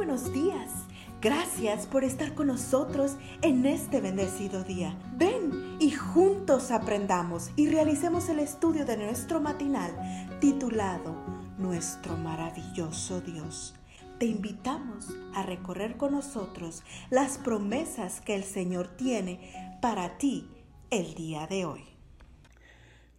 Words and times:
buenos 0.00 0.32
días. 0.32 0.86
Gracias 1.20 1.86
por 1.86 2.04
estar 2.04 2.34
con 2.34 2.46
nosotros 2.46 3.18
en 3.42 3.66
este 3.66 4.00
bendecido 4.00 4.64
día. 4.64 4.98
Ven 5.18 5.76
y 5.78 5.90
juntos 5.90 6.70
aprendamos 6.70 7.50
y 7.54 7.68
realicemos 7.68 8.30
el 8.30 8.38
estudio 8.38 8.86
de 8.86 8.96
nuestro 8.96 9.42
matinal 9.42 9.92
titulado 10.40 11.14
Nuestro 11.58 12.16
maravilloso 12.16 13.20
Dios. 13.20 13.74
Te 14.18 14.24
invitamos 14.24 15.08
a 15.34 15.42
recorrer 15.42 15.98
con 15.98 16.12
nosotros 16.12 16.82
las 17.10 17.36
promesas 17.36 18.22
que 18.22 18.34
el 18.34 18.44
Señor 18.44 18.88
tiene 18.96 19.76
para 19.82 20.16
ti 20.16 20.48
el 20.88 21.12
día 21.12 21.46
de 21.46 21.66
hoy. 21.66 21.84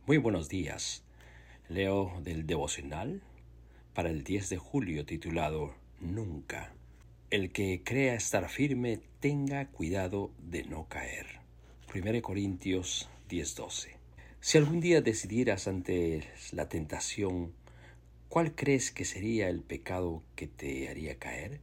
Muy 0.07 0.18
buenos 0.18 0.50
días. 0.50 1.04
Leo 1.70 2.11
del 2.23 2.48
devocional 2.48 3.21
para 3.93 4.09
el 4.09 4.23
10 4.23 4.50
de 4.50 4.57
julio 4.57 5.05
titulado 5.05 5.79
Nunca. 6.02 6.73
El 7.29 7.52
que 7.52 7.84
crea 7.84 8.16
estar 8.16 8.49
firme 8.49 8.99
tenga 9.20 9.67
cuidado 9.67 10.31
de 10.39 10.63
no 10.63 10.88
caer. 10.89 11.27
1 11.93 12.23
Corintios 12.23 13.07
10:12. 13.30 13.98
Si 14.40 14.57
algún 14.57 14.79
día 14.81 15.02
decidieras 15.02 15.67
ante 15.67 16.27
la 16.53 16.67
tentación, 16.70 17.53
¿cuál 18.29 18.55
crees 18.55 18.90
que 18.90 19.05
sería 19.05 19.48
el 19.48 19.62
pecado 19.62 20.23
que 20.35 20.48
te 20.48 20.90
haría 20.90 21.20
caer? 21.20 21.62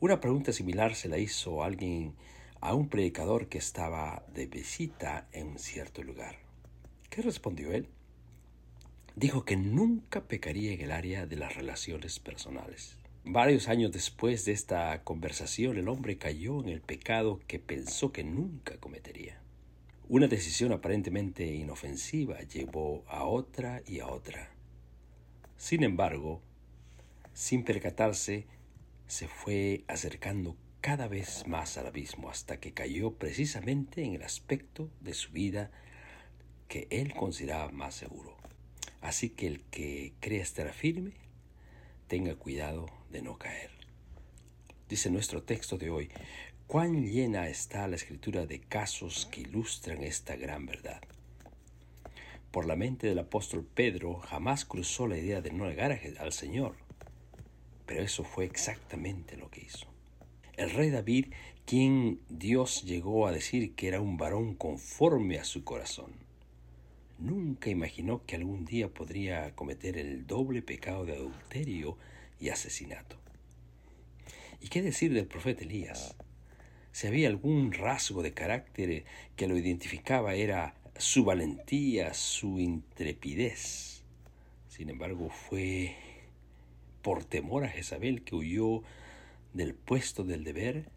Una 0.00 0.20
pregunta 0.20 0.52
similar 0.52 0.96
se 0.96 1.08
la 1.08 1.18
hizo 1.18 1.62
alguien 1.62 2.16
a 2.60 2.74
un 2.74 2.88
predicador 2.88 3.46
que 3.48 3.58
estaba 3.58 4.26
de 4.34 4.46
visita 4.46 5.28
en 5.30 5.46
un 5.46 5.58
cierto 5.60 6.02
lugar. 6.02 6.40
¿Qué 7.08 7.22
respondió 7.22 7.72
él? 7.72 7.86
Dijo 9.14 9.44
que 9.44 9.56
nunca 9.56 10.24
pecaría 10.24 10.72
en 10.72 10.80
el 10.80 10.90
área 10.90 11.26
de 11.26 11.36
las 11.36 11.54
relaciones 11.54 12.18
personales. 12.18 12.99
Varios 13.24 13.68
años 13.68 13.92
después 13.92 14.46
de 14.46 14.52
esta 14.52 15.02
conversación, 15.04 15.76
el 15.76 15.88
hombre 15.88 16.16
cayó 16.16 16.60
en 16.60 16.70
el 16.70 16.80
pecado 16.80 17.38
que 17.46 17.58
pensó 17.58 18.12
que 18.12 18.24
nunca 18.24 18.78
cometería. 18.78 19.40
Una 20.08 20.26
decisión 20.26 20.72
aparentemente 20.72 21.46
inofensiva 21.54 22.40
llevó 22.40 23.04
a 23.06 23.24
otra 23.24 23.82
y 23.86 24.00
a 24.00 24.08
otra. 24.08 24.50
Sin 25.58 25.82
embargo, 25.82 26.40
sin 27.34 27.62
percatarse, 27.62 28.46
se 29.06 29.28
fue 29.28 29.84
acercando 29.86 30.56
cada 30.80 31.06
vez 31.06 31.46
más 31.46 31.76
al 31.76 31.86
abismo 31.86 32.30
hasta 32.30 32.58
que 32.58 32.72
cayó 32.72 33.12
precisamente 33.12 34.02
en 34.02 34.14
el 34.14 34.22
aspecto 34.22 34.90
de 35.00 35.12
su 35.12 35.30
vida 35.30 35.70
que 36.68 36.88
él 36.90 37.12
consideraba 37.12 37.70
más 37.70 37.94
seguro. 37.94 38.36
Así 39.02 39.28
que 39.28 39.46
el 39.46 39.60
que 39.64 40.14
cree 40.20 40.40
estar 40.40 40.72
firme, 40.72 41.12
tenga 42.10 42.34
cuidado 42.34 42.86
de 43.08 43.22
no 43.22 43.38
caer. 43.38 43.70
Dice 44.88 45.10
nuestro 45.10 45.44
texto 45.44 45.78
de 45.78 45.90
hoy, 45.90 46.10
cuán 46.66 47.06
llena 47.06 47.48
está 47.48 47.86
la 47.86 47.94
escritura 47.94 48.46
de 48.46 48.58
casos 48.58 49.28
que 49.30 49.42
ilustran 49.42 50.02
esta 50.02 50.34
gran 50.34 50.66
verdad. 50.66 51.00
Por 52.50 52.66
la 52.66 52.74
mente 52.74 53.06
del 53.06 53.20
apóstol 53.20 53.64
Pedro 53.64 54.16
jamás 54.16 54.64
cruzó 54.64 55.06
la 55.06 55.18
idea 55.18 55.40
de 55.40 55.52
no 55.52 55.66
negar 55.66 56.00
al 56.18 56.32
Señor, 56.32 56.74
pero 57.86 58.02
eso 58.02 58.24
fue 58.24 58.44
exactamente 58.44 59.36
lo 59.36 59.48
que 59.48 59.60
hizo. 59.60 59.86
El 60.56 60.70
rey 60.70 60.90
David, 60.90 61.26
quien 61.64 62.18
Dios 62.28 62.82
llegó 62.82 63.28
a 63.28 63.32
decir 63.32 63.76
que 63.76 63.86
era 63.86 64.00
un 64.00 64.16
varón 64.16 64.56
conforme 64.56 65.38
a 65.38 65.44
su 65.44 65.62
corazón, 65.62 66.10
nunca 67.20 67.70
imaginó 67.70 68.24
que 68.24 68.36
algún 68.36 68.64
día 68.64 68.88
podría 68.88 69.54
cometer 69.54 69.98
el 69.98 70.26
doble 70.26 70.62
pecado 70.62 71.04
de 71.04 71.14
adulterio 71.14 71.96
y 72.38 72.48
asesinato. 72.48 73.16
¿Y 74.60 74.68
qué 74.68 74.82
decir 74.82 75.12
del 75.12 75.26
profeta 75.26 75.62
Elías? 75.62 76.16
Si 76.92 77.06
había 77.06 77.28
algún 77.28 77.72
rasgo 77.72 78.22
de 78.22 78.34
carácter 78.34 79.04
que 79.36 79.46
lo 79.46 79.56
identificaba 79.56 80.34
era 80.34 80.74
su 80.96 81.24
valentía, 81.24 82.14
su 82.14 82.58
intrepidez. 82.58 84.02
Sin 84.68 84.90
embargo, 84.90 85.30
fue 85.30 85.96
por 87.02 87.24
temor 87.24 87.64
a 87.64 87.68
Jezabel 87.68 88.22
que 88.22 88.34
huyó 88.34 88.82
del 89.54 89.74
puesto 89.74 90.24
del 90.24 90.44
deber 90.44 90.90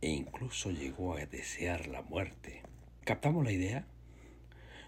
e 0.00 0.10
incluso 0.10 0.70
llegó 0.70 1.14
a 1.14 1.26
desear 1.26 1.88
la 1.88 2.02
muerte. 2.02 2.62
¿Captamos 3.04 3.44
la 3.44 3.52
idea? 3.52 3.86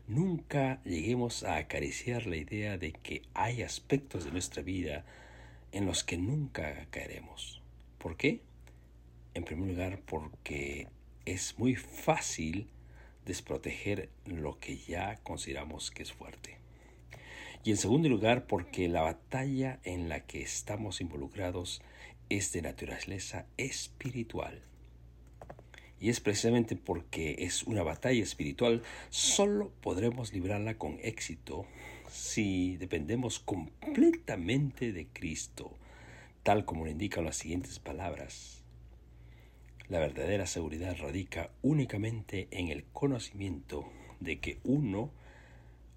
Nunca 0.06 0.83
lleguemos 0.84 1.44
a 1.44 1.56
acariciar 1.56 2.27
la 2.27 2.37
idea 2.37 2.78
de 2.78 2.93
que 2.93 3.22
hay 3.34 3.62
aspectos 3.62 4.25
de 4.25 4.33
nuestra 4.33 4.62
vida 4.62 5.05
en 5.72 5.87
los 5.87 6.05
que 6.05 6.19
nunca 6.19 6.87
caeremos. 6.91 7.62
¿Por 7.99 8.16
qué? 8.16 8.41
En 9.34 9.44
primer 9.44 9.69
lugar, 9.69 10.00
porque 10.05 10.88
es 11.25 11.59
muy 11.59 11.77
fácil 11.77 12.69
desproteger 13.25 14.09
lo 14.27 14.59
que 14.59 14.78
ya 14.78 15.16
consideramos 15.22 15.91
que 15.91 16.03
es 16.03 16.12
fuerte. 16.12 16.56
Y 17.62 17.71
en 17.71 17.77
segundo 17.77 18.09
lugar, 18.09 18.47
porque 18.47 18.88
la 18.88 19.03
batalla 19.03 19.81
en 19.84 20.09
la 20.09 20.21
que 20.21 20.43
estamos 20.43 21.00
involucrados 21.00 21.82
es 22.31 22.53
de 22.53 22.62
naturaleza 22.62 23.47
espiritual. 23.59 24.62
Y 26.00 26.09
es 26.09 26.21
precisamente 26.21 26.77
porque 26.77 27.37
es 27.41 27.62
una 27.65 27.83
batalla 27.83 28.22
espiritual, 28.22 28.83
solo 29.11 29.71
podremos 29.83 30.33
librarla 30.33 30.78
con 30.78 30.99
éxito 31.03 31.66
si 32.11 32.77
dependemos 32.78 33.38
completamente 33.38 34.93
de 34.93 35.06
Cristo, 35.06 35.77
tal 36.43 36.65
como 36.65 36.84
lo 36.84 36.91
indican 36.91 37.25
las 37.25 37.37
siguientes 37.37 37.78
palabras. 37.78 38.62
La 39.88 39.99
verdadera 39.99 40.47
seguridad 40.47 40.97
radica 40.99 41.50
únicamente 41.62 42.49
en 42.50 42.69
el 42.69 42.84
conocimiento 42.84 43.91
de 44.21 44.38
que 44.38 44.59
uno, 44.65 45.11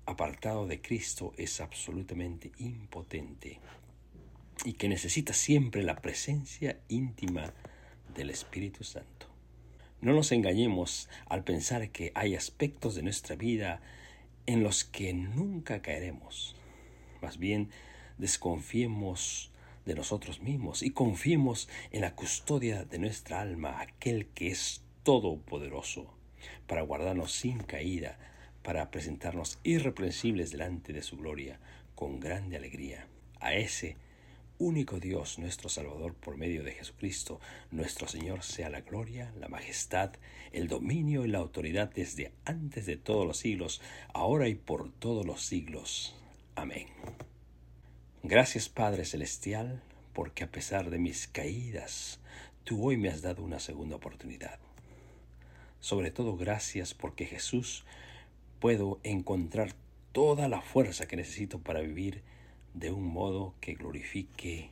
apartado 0.06 0.68
de 0.68 0.82
Cristo, 0.82 1.34
es 1.38 1.62
absolutamente 1.62 2.52
impotente 2.58 3.60
y 4.66 4.74
que 4.74 4.90
necesita 4.90 5.34
siempre 5.34 5.84
la 5.84 6.02
presencia 6.02 6.80
íntima 6.90 7.54
del 8.14 8.30
Espíritu 8.30 8.84
Santo. 8.84 9.33
No 10.04 10.12
nos 10.12 10.34
engañemos 10.34 11.08
al 11.28 11.46
pensar 11.46 11.90
que 11.90 12.12
hay 12.14 12.36
aspectos 12.36 12.94
de 12.94 13.04
nuestra 13.04 13.38
vida 13.38 13.80
en 14.46 14.62
los 14.62 14.84
que 14.84 15.14
nunca 15.14 15.82
caeremos. 15.82 16.58
Más 17.22 17.38
bien, 17.38 17.70
desconfiemos 18.18 19.50
de 19.86 19.96
nosotros 19.96 20.42
mismos 20.42 20.84
y 20.84 20.90
confiemos 20.90 21.70
en 21.92 22.02
la 22.02 22.16
custodia 22.16 22.84
de 22.84 23.00
nuestra 23.00 23.40
alma, 23.40 23.80
aquel 23.80 24.28
que 24.28 24.50
es 24.50 24.84
todopoderoso, 25.04 26.14
para 26.68 26.82
guardarnos 26.82 27.32
sin 27.32 27.60
caída, 27.60 28.20
para 28.62 28.92
presentarnos 28.92 29.58
irreprensibles 29.64 30.52
delante 30.52 30.92
de 30.92 31.02
su 31.02 31.16
gloria 31.16 31.62
con 31.96 32.20
grande 32.20 32.58
alegría. 32.58 33.08
A 33.40 33.54
ese 33.54 33.96
único 34.58 35.00
Dios, 35.00 35.40
nuestro 35.40 35.70
Salvador, 35.70 36.14
por 36.14 36.38
medio 36.38 36.64
de 36.64 36.72
Jesucristo, 36.72 37.40
nuestro 37.72 38.08
Señor, 38.08 38.44
sea 38.44 38.70
la 38.70 38.82
gloria, 38.82 39.34
la 39.40 39.48
majestad, 39.48 40.12
el 40.52 40.68
dominio 40.68 41.26
y 41.26 41.30
la 41.30 41.40
autoridad 41.40 41.92
desde 41.94 42.32
antes 42.46 42.86
de 42.86 42.98
todos 42.98 43.26
los 43.26 43.38
siglos, 43.38 43.82
ahora 44.14 44.48
y 44.48 44.56
por 44.56 44.92
todos 44.92 45.26
los 45.26 45.42
siglos. 45.44 46.16
Amén. 46.56 46.88
Gracias 48.22 48.70
Padre 48.70 49.06
Celestial, 49.06 49.82
porque 50.14 50.44
a 50.44 50.52
pesar 50.52 50.90
de 50.90 51.00
mis 51.00 51.28
caídas, 51.28 52.20
tú 52.64 52.86
hoy 52.86 52.98
me 52.98 53.10
has 53.10 53.22
dado 53.22 53.44
una 53.44 53.60
segunda 53.60 53.96
oportunidad. 53.96 54.60
Sobre 55.80 56.12
todo 56.12 56.38
gracias 56.38 56.94
porque 56.94 57.26
Jesús 57.26 57.84
puedo 58.60 59.00
encontrar 59.04 59.74
toda 60.14 60.48
la 60.48 60.62
fuerza 60.62 61.06
que 61.08 61.18
necesito 61.18 61.60
para 61.60 61.82
vivir 61.82 62.24
de 62.74 62.92
un 62.92 63.14
modo 63.14 63.54
que 63.62 63.76
glorifique 63.76 64.72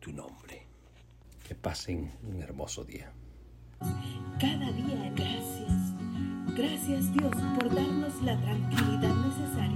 tu 0.00 0.12
nombre. 0.12 0.62
Que 1.46 1.54
pasen 1.54 2.12
un 2.22 2.42
hermoso 2.42 2.84
día. 2.84 3.12
Cada 4.40 4.72
día 4.72 5.12
gracias. 5.14 5.94
Gracias 6.56 7.12
Dios 7.12 7.34
por 7.58 7.74
darnos 7.74 8.22
la 8.22 8.40
tranquilidad 8.40 9.14
necesaria 9.14 9.75